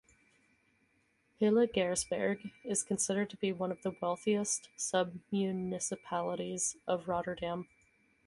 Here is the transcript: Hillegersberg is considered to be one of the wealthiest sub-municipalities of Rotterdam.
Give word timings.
Hillegersberg 1.39 2.49
is 2.63 2.81
considered 2.81 3.29
to 3.29 3.37
be 3.37 3.53
one 3.53 3.71
of 3.71 3.83
the 3.83 3.93
wealthiest 4.01 4.67
sub-municipalities 4.75 6.75
of 6.87 7.07
Rotterdam. 7.07 7.67